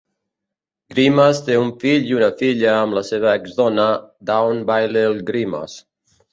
[0.93, 3.87] Grimes té un fill i una filla amb la seva exdona,
[4.33, 5.81] Dawn Bailey-Grimes.